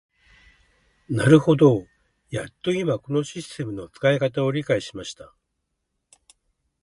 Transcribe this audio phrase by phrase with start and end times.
[1.09, 1.85] なるほど、
[2.31, 5.35] やっと今このシステムの使い方を理解しました。